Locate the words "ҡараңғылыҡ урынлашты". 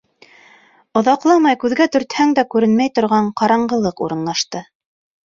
3.43-4.65